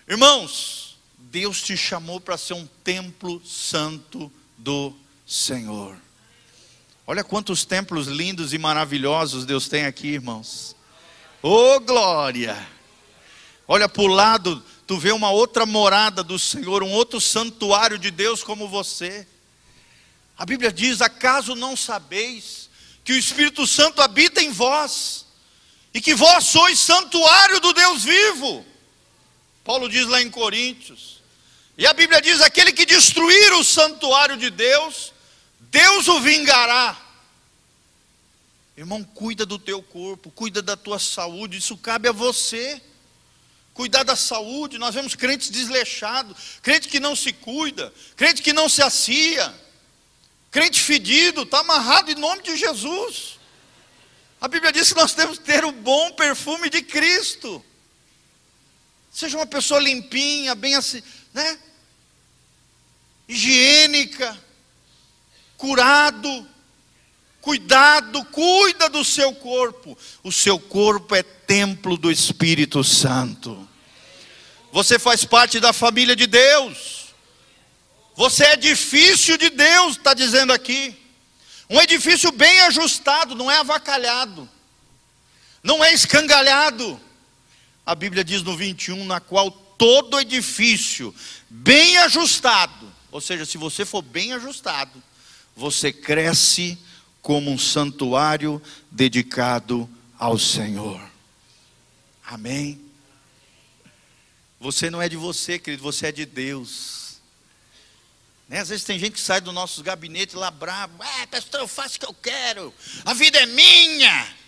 [0.08, 0.89] Irmãos,
[1.20, 4.94] Deus te chamou para ser um templo santo do
[5.26, 5.96] Senhor.
[7.06, 10.76] Olha quantos templos lindos e maravilhosos Deus tem aqui, irmãos.
[11.42, 12.56] Oh glória!
[13.66, 18.10] Olha para o lado tu vê uma outra morada do Senhor, um outro santuário de
[18.10, 19.24] Deus como você.
[20.36, 22.68] A Bíblia diz: acaso não sabeis
[23.04, 25.26] que o Espírito Santo habita em vós
[25.94, 28.66] e que vós sois santuário do Deus vivo?
[29.70, 31.22] Paulo diz lá em Coríntios.
[31.78, 35.12] E a Bíblia diz: aquele que destruir o santuário de Deus,
[35.60, 37.00] Deus o vingará.
[38.76, 42.82] Irmão, cuida do teu corpo, cuida da tua saúde, isso cabe a você
[43.72, 44.76] cuidar da saúde.
[44.76, 49.54] Nós vemos crentes desleixados, crente que não se cuida, crente que não se assia,
[50.50, 53.38] crente fedido, está amarrado em nome de Jesus.
[54.40, 57.64] A Bíblia diz que nós temos que ter o bom perfume de Cristo.
[59.10, 61.02] Seja uma pessoa limpinha, bem assim,
[61.34, 61.58] né?
[63.28, 64.36] Higiênica,
[65.56, 66.48] curado,
[67.40, 69.96] cuidado, cuida do seu corpo.
[70.22, 73.68] O seu corpo é templo do Espírito Santo.
[74.72, 77.00] Você faz parte da família de Deus.
[78.14, 80.96] Você é difícil de Deus, está dizendo aqui.
[81.68, 84.48] Um edifício bem ajustado, não é avacalhado,
[85.62, 87.00] não é escangalhado.
[87.84, 91.14] A Bíblia diz no 21, na qual todo edifício
[91.48, 95.02] bem ajustado, ou seja, se você for bem ajustado,
[95.56, 96.78] você cresce
[97.22, 99.88] como um santuário dedicado
[100.18, 101.00] ao Senhor.
[102.24, 102.80] Amém.
[104.60, 107.20] Você não é de você, querido, você é de Deus.
[108.46, 108.58] Né?
[108.58, 111.96] Às vezes tem gente que sai do nosso gabinete lá bravo, é, pastor, eu faço
[111.96, 114.39] o que eu quero, a vida é minha.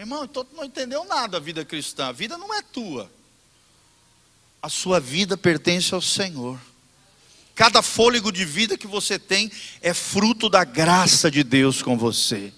[0.00, 3.12] Irmão, então não entendeu nada a vida cristã, a vida não é tua.
[4.62, 6.58] A sua vida pertence ao Senhor.
[7.54, 12.50] Cada fôlego de vida que você tem é fruto da graça de Deus com você.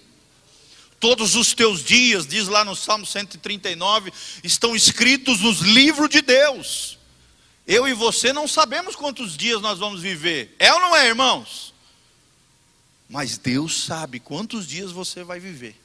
[1.01, 6.97] Todos os teus dias, diz lá no Salmo 139, estão escritos nos livros de Deus.
[7.67, 10.55] Eu e você não sabemos quantos dias nós vamos viver.
[10.57, 11.73] É ou não é, irmãos?
[13.09, 15.82] Mas Deus sabe quantos dias você vai viver.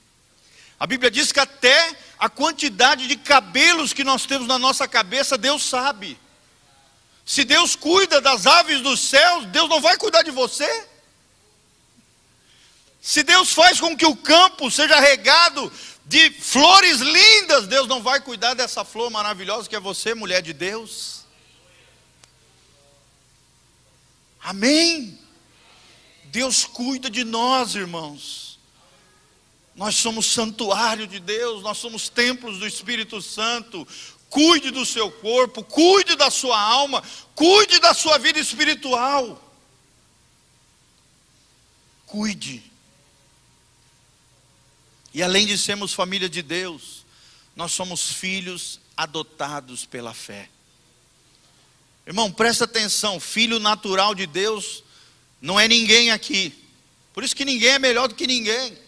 [0.78, 5.36] A Bíblia diz que até a quantidade de cabelos que nós temos na nossa cabeça,
[5.36, 6.18] Deus sabe.
[7.24, 10.86] Se Deus cuida das aves dos céus, Deus não vai cuidar de você?
[13.00, 15.72] Se Deus faz com que o campo seja regado
[16.06, 20.52] de flores lindas, Deus não vai cuidar dessa flor maravilhosa que é você, mulher de
[20.52, 21.24] Deus?
[24.40, 25.18] Amém?
[26.24, 28.47] Deus cuida de nós, irmãos.
[29.78, 33.86] Nós somos santuário de Deus, nós somos templos do Espírito Santo.
[34.28, 37.00] Cuide do seu corpo, cuide da sua alma,
[37.32, 39.40] cuide da sua vida espiritual.
[42.06, 42.60] Cuide.
[45.14, 47.06] E além de sermos família de Deus,
[47.54, 50.50] nós somos filhos adotados pela fé.
[52.04, 54.82] Irmão, presta atenção: filho natural de Deus
[55.40, 56.52] não é ninguém aqui.
[57.14, 58.87] Por isso que ninguém é melhor do que ninguém.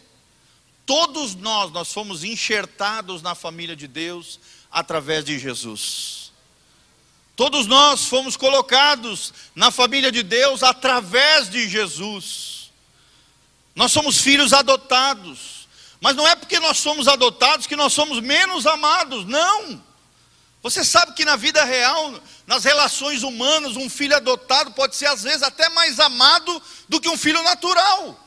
[0.91, 4.41] Todos nós, nós fomos enxertados na família de Deus
[4.73, 6.33] através de Jesus.
[7.37, 12.73] Todos nós fomos colocados na família de Deus através de Jesus.
[13.73, 15.69] Nós somos filhos adotados.
[16.01, 19.81] Mas não é porque nós somos adotados que nós somos menos amados, não.
[20.61, 25.23] Você sabe que na vida real, nas relações humanas, um filho adotado pode ser às
[25.23, 28.27] vezes até mais amado do que um filho natural.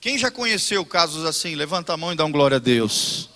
[0.00, 1.54] Quem já conheceu casos assim?
[1.54, 3.28] Levanta a mão e dá um glória a Deus.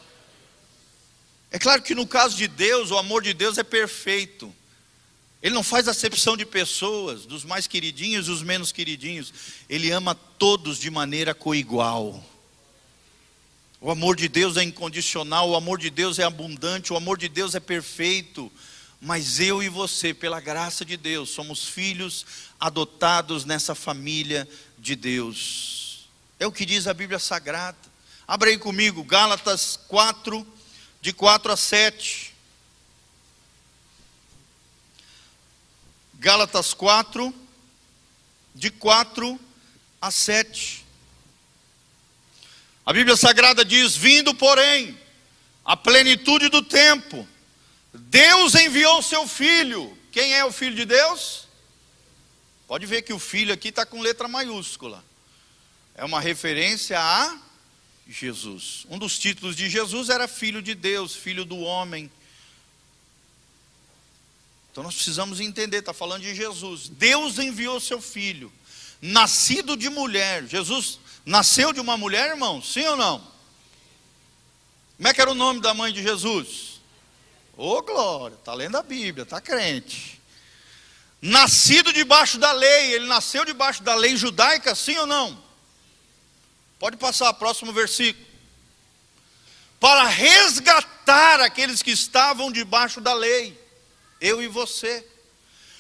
[1.50, 4.53] É claro que no caso de Deus, o amor de Deus é perfeito.
[5.42, 9.31] Ele não faz acepção de pessoas, dos mais queridinhos e os menos queridinhos.
[9.68, 12.24] Ele ama todos de maneira coigual.
[13.79, 17.29] O amor de Deus é incondicional, o amor de Deus é abundante, o amor de
[17.29, 18.50] Deus é perfeito.
[18.98, 22.24] Mas eu e você, pela graça de Deus, somos filhos
[22.59, 24.48] adotados nessa família
[24.79, 25.83] de Deus.
[26.38, 27.78] É o que diz a Bíblia Sagrada.
[28.26, 30.46] Abra aí comigo, Gálatas 4,
[31.00, 32.34] de 4 a 7.
[36.14, 37.34] Gálatas 4,
[38.54, 39.38] de 4
[40.00, 40.84] a 7.
[42.86, 44.98] A Bíblia Sagrada diz: Vindo, porém,
[45.64, 47.26] a plenitude do tempo,
[47.92, 49.96] Deus enviou seu filho.
[50.10, 51.46] Quem é o filho de Deus?
[52.66, 55.04] Pode ver que o filho aqui está com letra maiúscula.
[55.94, 57.38] É uma referência a
[58.09, 58.87] Jesus.
[58.90, 62.11] Um dos títulos de Jesus era Filho de Deus, Filho do homem.
[64.72, 66.88] Então nós precisamos entender, está falando de Jesus.
[66.88, 68.52] Deus enviou seu filho,
[69.00, 70.46] nascido de mulher.
[70.46, 72.62] Jesus Nasceu de uma mulher, irmão?
[72.62, 73.18] Sim ou não?
[74.96, 76.80] Como é que era o nome da mãe de Jesus?
[77.57, 80.20] Ô oh, glória, está lendo a Bíblia, está crente.
[81.22, 85.42] Nascido debaixo da lei, ele nasceu debaixo da lei judaica, sim ou não?
[86.84, 88.26] Pode passar, próximo versículo.
[89.80, 93.58] Para resgatar aqueles que estavam debaixo da lei,
[94.20, 95.02] eu e você,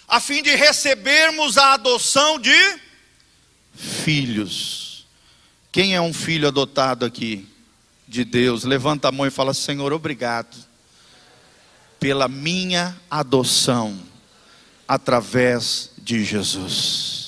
[0.08, 2.80] a fim de recebermos a adoção de
[3.74, 5.06] filhos.
[5.70, 7.46] Quem é um filho adotado aqui
[8.08, 8.64] de Deus?
[8.64, 10.56] Levanta a mão e fala: Senhor, obrigado
[12.00, 14.02] pela minha adoção
[14.88, 17.23] através de Jesus.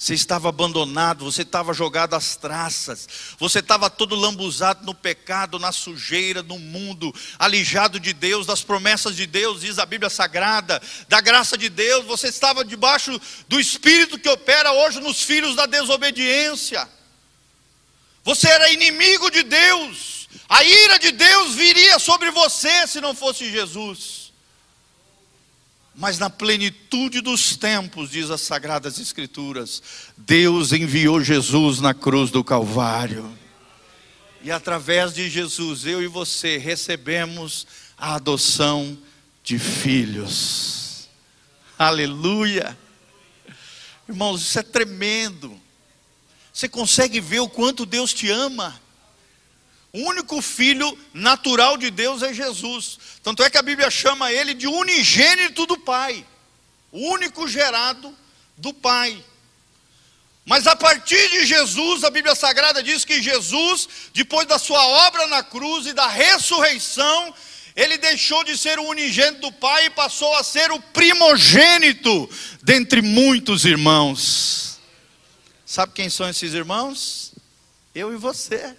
[0.00, 3.06] Você estava abandonado, você estava jogado às traças,
[3.38, 9.14] você estava todo lambuzado no pecado, na sujeira, no mundo, alijado de Deus, das promessas
[9.14, 14.18] de Deus, diz a Bíblia Sagrada, da graça de Deus, você estava debaixo do Espírito
[14.18, 16.88] que opera hoje nos filhos da desobediência.
[18.24, 20.30] Você era inimigo de Deus.
[20.48, 24.19] A ira de Deus viria sobre você se não fosse Jesus.
[25.94, 29.82] Mas na plenitude dos tempos, diz as Sagradas Escrituras,
[30.16, 33.36] Deus enviou Jesus na cruz do Calvário.
[34.42, 37.66] E através de Jesus, eu e você recebemos
[37.98, 38.96] a adoção
[39.42, 41.08] de filhos.
[41.78, 42.78] Aleluia.
[44.08, 45.60] Irmãos, isso é tremendo.
[46.52, 48.80] Você consegue ver o quanto Deus te ama?
[49.92, 52.98] O único filho natural de Deus é Jesus.
[53.22, 56.24] Tanto é que a Bíblia chama ele de unigênito do Pai,
[56.92, 58.16] o único gerado
[58.56, 59.22] do Pai.
[60.46, 65.26] Mas a partir de Jesus, a Bíblia Sagrada diz que Jesus, depois da sua obra
[65.26, 67.34] na cruz e da ressurreição,
[67.74, 72.28] ele deixou de ser o unigênito do Pai e passou a ser o primogênito
[72.62, 74.78] dentre muitos irmãos.
[75.66, 77.32] Sabe quem são esses irmãos?
[77.94, 78.76] Eu e você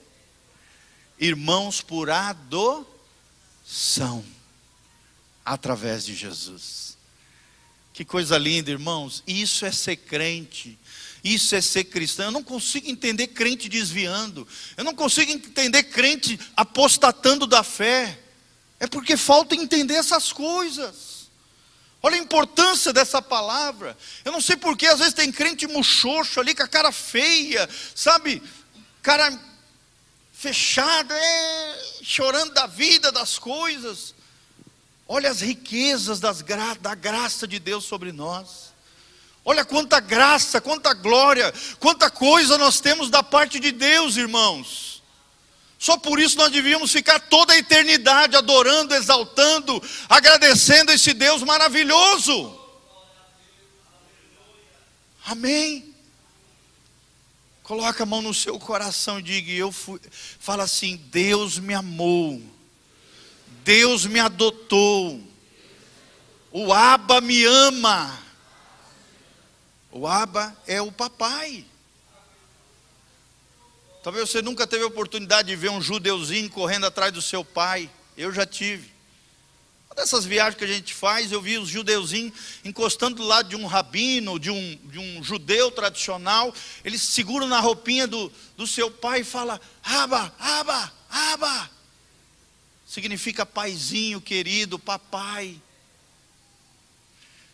[1.21, 2.85] irmãos por adoção,
[5.45, 6.97] através de Jesus.
[7.93, 9.23] Que coisa linda, irmãos.
[9.27, 10.79] Isso é ser crente.
[11.23, 12.25] Isso é ser cristão.
[12.25, 14.47] Eu não consigo entender crente desviando.
[14.75, 18.19] Eu não consigo entender crente apostatando da fé.
[18.79, 21.29] É porque falta entender essas coisas.
[22.01, 23.95] Olha a importância dessa palavra.
[24.25, 28.41] Eu não sei porque às vezes tem crente muxoxo ali com a cara feia, sabe?
[29.03, 29.50] Cara
[30.41, 34.15] fechado, é, chorando da vida, das coisas.
[35.07, 38.73] Olha as riquezas das gra da graça de Deus sobre nós.
[39.45, 45.03] Olha quanta graça, quanta glória, quanta coisa nós temos da parte de Deus, irmãos.
[45.77, 52.59] Só por isso nós devíamos ficar toda a eternidade adorando, exaltando, agradecendo esse Deus maravilhoso.
[55.23, 55.90] Amém.
[57.63, 59.99] Coloca a mão no seu coração e diga, eu fui,
[60.39, 62.41] fala assim: Deus me amou.
[63.63, 65.21] Deus me adotou.
[66.51, 68.19] O Aba me ama.
[69.91, 71.65] O Aba é o papai.
[74.03, 77.89] Talvez você nunca teve a oportunidade de ver um judeuzinho correndo atrás do seu pai.
[78.17, 78.90] Eu já tive.
[79.91, 82.33] Uma dessas viagens que a gente faz, eu vi os judeuzinhos
[82.63, 86.55] encostando do lado de um rabino, de um, de um judeu tradicional.
[86.85, 91.69] Eles seguram na roupinha do, do seu pai e falam: Aba, Aba, Aba.
[92.87, 95.61] Significa paizinho querido, papai.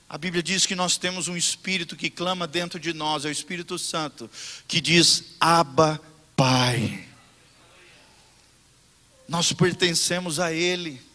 [0.08, 3.32] A Bíblia diz que nós temos um espírito que clama dentro de nós, é o
[3.32, 4.30] Espírito Santo,
[4.68, 6.00] que diz: Aba,
[6.36, 7.04] Pai.
[9.28, 11.07] Nós pertencemos a Ele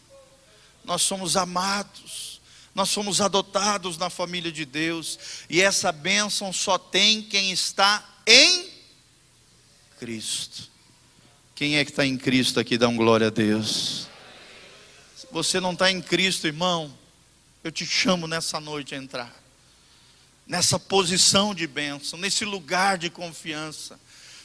[0.83, 2.41] nós somos amados,
[2.75, 5.19] nós somos adotados na família de Deus,
[5.49, 8.69] e essa bênção só tem quem está em
[9.99, 10.71] Cristo.
[11.55, 12.77] Quem é que está em Cristo aqui?
[12.77, 14.07] Dá um glória a Deus.
[15.15, 16.97] Se você não está em Cristo, irmão,
[17.63, 19.33] eu te chamo nessa noite a entrar,
[20.45, 23.99] nessa posição de bênção, nesse lugar de confiança,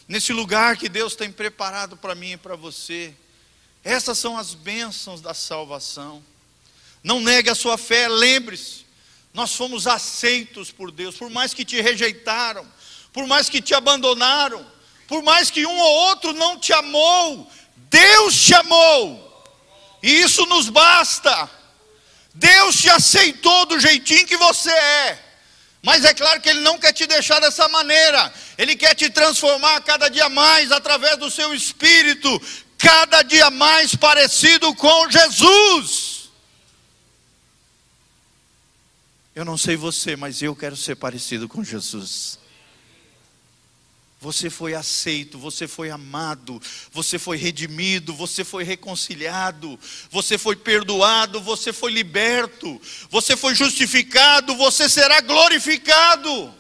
[0.06, 3.14] nesse lugar que Deus tem preparado para mim e para você.
[3.84, 6.22] Essas são as bênçãos da salvação.
[7.02, 8.86] Não negue a sua fé, lembre-se,
[9.32, 12.66] nós fomos aceitos por Deus, por mais que te rejeitaram,
[13.12, 14.66] por mais que te abandonaram,
[15.06, 17.50] por mais que um ou outro não te amou,
[17.88, 19.44] Deus te amou,
[20.02, 21.50] e isso nos basta.
[22.34, 25.24] Deus te aceitou do jeitinho que você é.
[25.82, 29.80] Mas é claro que Ele não quer te deixar dessa maneira, Ele quer te transformar
[29.82, 32.40] cada dia mais através do seu espírito,
[32.78, 36.30] cada dia mais parecido com Jesus.
[39.34, 42.38] Eu não sei você, mas eu quero ser parecido com Jesus.
[44.20, 46.60] Você foi aceito, você foi amado,
[46.90, 49.78] você foi redimido, você foi reconciliado,
[50.10, 56.57] você foi perdoado, você foi liberto, você foi justificado, você será glorificado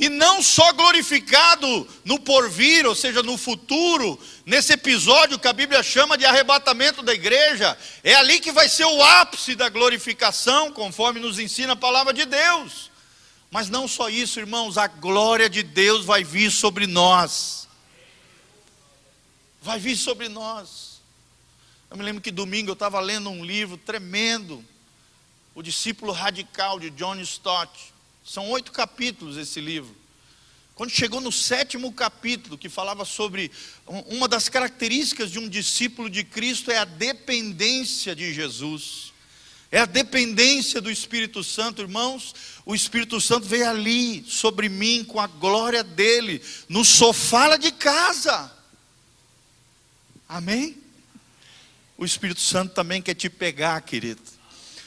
[0.00, 5.82] e não só glorificado no porvir, ou seja, no futuro, nesse episódio que a Bíblia
[5.82, 11.20] chama de arrebatamento da igreja, é ali que vai ser o ápice da glorificação, conforme
[11.20, 12.90] nos ensina a palavra de Deus.
[13.50, 17.68] Mas não só isso, irmãos, a glória de Deus vai vir sobre nós.
[19.60, 21.02] Vai vir sobre nós.
[21.90, 24.64] Eu me lembro que domingo eu estava lendo um livro tremendo,
[25.54, 27.89] O Discípulo Radical de John Stott.
[28.32, 29.92] São oito capítulos esse livro.
[30.76, 33.50] Quando chegou no sétimo capítulo, que falava sobre
[34.06, 39.12] uma das características de um discípulo de Cristo é a dependência de Jesus,
[39.68, 42.32] é a dependência do Espírito Santo, irmãos.
[42.64, 48.48] O Espírito Santo veio ali sobre mim com a glória dele, no sofá de casa.
[50.28, 50.76] Amém?
[51.98, 54.22] O Espírito Santo também quer te pegar, querido.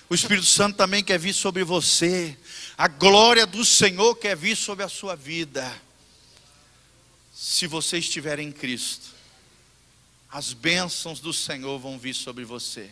[0.10, 2.38] O Espírito Santo também quer vir sobre você.
[2.78, 5.82] A glória do Senhor quer vir sobre a sua vida.
[7.34, 9.12] Se você estiver em Cristo,
[10.30, 12.90] as bênçãos do Senhor vão vir sobre você.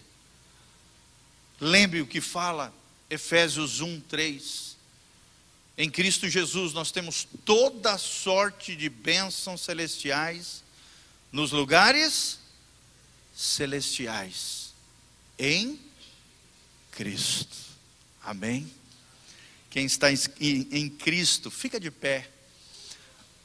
[1.60, 2.74] Lembre o que fala
[3.10, 4.78] Efésios 1, 3.
[5.78, 10.64] Em Cristo Jesus nós temos toda sorte de bênçãos celestiais
[11.32, 12.40] nos lugares
[13.36, 14.74] celestiais.
[15.40, 15.80] Em
[16.92, 17.58] Cristo.
[18.24, 18.72] Amém?
[19.72, 22.30] Quem está em Cristo, fica de pé.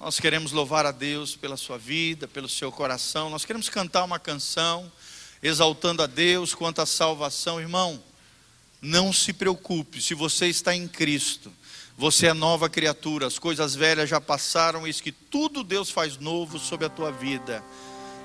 [0.00, 3.30] Nós queremos louvar a Deus pela sua vida, pelo seu coração.
[3.30, 4.90] Nós queremos cantar uma canção
[5.40, 8.02] exaltando a Deus quanto à salvação, irmão.
[8.82, 11.52] Não se preocupe, se você está em Cristo,
[11.96, 16.58] você é nova criatura, as coisas velhas já passaram, eis que tudo Deus faz novo
[16.58, 17.64] sobre a tua vida.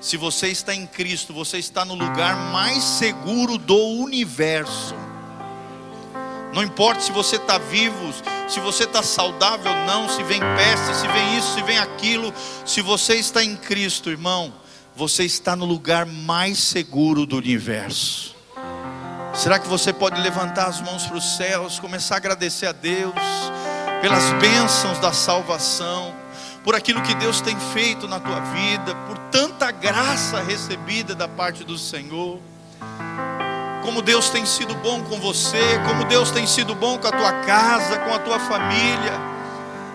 [0.00, 5.11] Se você está em Cristo, você está no lugar mais seguro do universo.
[6.52, 8.12] Não importa se você está vivo,
[8.46, 12.32] se você está saudável ou não, se vem peste, se vem isso, se vem aquilo.
[12.66, 14.52] Se você está em Cristo, irmão,
[14.94, 18.36] você está no lugar mais seguro do universo.
[19.34, 23.14] Será que você pode levantar as mãos para os céus, começar a agradecer a Deus
[24.02, 26.14] pelas bênçãos da salvação,
[26.62, 31.64] por aquilo que Deus tem feito na tua vida, por tanta graça recebida da parte
[31.64, 32.38] do Senhor?
[33.82, 37.32] Como Deus tem sido bom com você, como Deus tem sido bom com a tua
[37.44, 39.12] casa, com a tua família.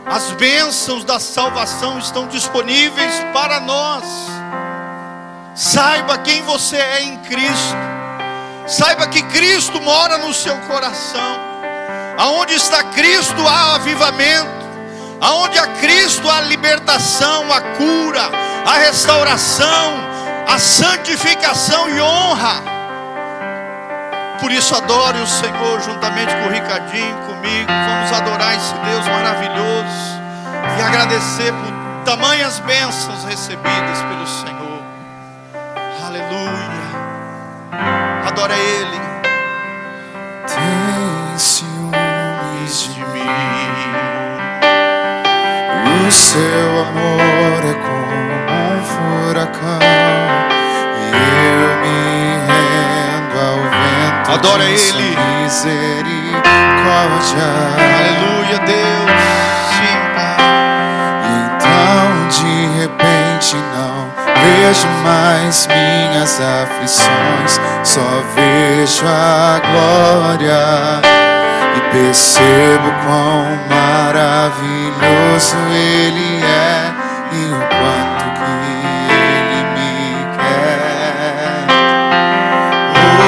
[0.05, 4.03] As bênçãos da salvação estão disponíveis para nós.
[5.55, 7.75] Saiba quem você é em Cristo.
[8.67, 11.39] Saiba que Cristo mora no seu coração.
[12.17, 14.57] Aonde está Cristo há avivamento.
[15.19, 18.29] Aonde há Cristo há libertação, a cura,
[18.65, 19.95] a restauração,
[20.47, 22.76] a santificação e honra.
[24.39, 27.67] Por isso adore o Senhor juntamente com o Ricardinho, comigo.
[27.67, 30.21] Vamos adorar esse Deus maravilhoso
[30.77, 31.73] e agradecer por
[32.05, 34.81] tamanhas bênçãos recebidas pelo Senhor.
[36.05, 36.77] Aleluia.
[38.27, 39.01] Adora Ele.
[40.47, 43.27] Tem ciúmes de mim.
[46.07, 49.79] O seu amor é como um furacão.
[51.01, 52.16] E eu me.
[54.37, 55.17] Adora Ele.
[55.41, 56.37] Misericórdia.
[57.73, 59.17] Aleluia, Deus.
[61.33, 63.97] Então de repente não
[64.43, 71.01] vejo mais minhas aflições, só vejo a glória
[71.75, 73.43] e percebo quão
[73.75, 76.93] maravilhoso Ele é
[77.31, 78.16] e o quanto